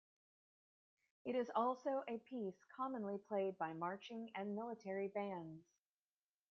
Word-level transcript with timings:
It 1.25 1.35
is 1.35 1.51
also 1.53 2.03
a 2.07 2.17
piece 2.17 2.65
commonly 2.75 3.19
played 3.19 3.55
by 3.59 3.73
marching 3.73 4.31
and 4.33 4.55
military 4.55 5.09
bands. 5.09 5.63